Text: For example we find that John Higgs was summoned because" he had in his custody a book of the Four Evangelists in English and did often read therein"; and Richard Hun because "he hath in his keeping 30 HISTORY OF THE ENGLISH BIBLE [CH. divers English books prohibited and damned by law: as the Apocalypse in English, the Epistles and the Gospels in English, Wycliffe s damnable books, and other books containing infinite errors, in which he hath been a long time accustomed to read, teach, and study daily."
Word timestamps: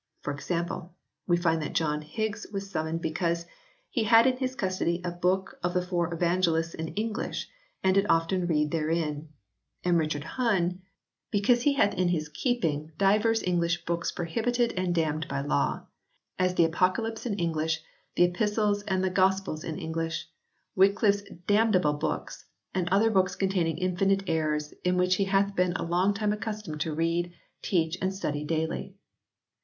For 0.23 0.33
example 0.33 0.95
we 1.27 1.37
find 1.37 1.61
that 1.61 1.73
John 1.75 2.01
Higgs 2.01 2.47
was 2.51 2.71
summoned 2.71 3.01
because" 3.03 3.45
he 3.91 4.05
had 4.05 4.25
in 4.25 4.37
his 4.37 4.55
custody 4.55 4.99
a 5.03 5.11
book 5.11 5.59
of 5.61 5.75
the 5.75 5.81
Four 5.85 6.11
Evangelists 6.11 6.73
in 6.73 6.87
English 6.95 7.47
and 7.83 7.93
did 7.93 8.07
often 8.09 8.47
read 8.47 8.71
therein"; 8.71 9.29
and 9.85 9.99
Richard 9.99 10.23
Hun 10.23 10.81
because 11.29 11.61
"he 11.61 11.73
hath 11.73 11.93
in 11.93 12.07
his 12.07 12.29
keeping 12.29 12.61
30 12.63 12.73
HISTORY 12.73 12.81
OF 12.81 12.93
THE 12.97 12.97
ENGLISH 12.97 12.97
BIBLE 12.97 13.13
[CH. 13.13 13.21
divers 13.21 13.47
English 13.47 13.85
books 13.85 14.11
prohibited 14.11 14.73
and 14.75 14.95
damned 14.95 15.27
by 15.27 15.41
law: 15.41 15.85
as 16.39 16.55
the 16.55 16.65
Apocalypse 16.65 17.27
in 17.27 17.35
English, 17.35 17.83
the 18.15 18.23
Epistles 18.23 18.81
and 18.81 19.03
the 19.03 19.11
Gospels 19.11 19.63
in 19.63 19.77
English, 19.77 20.27
Wycliffe 20.75 21.17
s 21.21 21.29
damnable 21.45 21.93
books, 21.93 22.45
and 22.73 22.89
other 22.89 23.11
books 23.11 23.35
containing 23.35 23.77
infinite 23.77 24.23
errors, 24.25 24.71
in 24.83 24.97
which 24.97 25.17
he 25.17 25.25
hath 25.25 25.55
been 25.55 25.73
a 25.73 25.83
long 25.83 26.15
time 26.15 26.33
accustomed 26.33 26.81
to 26.81 26.95
read, 26.95 27.31
teach, 27.61 27.99
and 28.01 28.11
study 28.15 28.43
daily." 28.43 28.95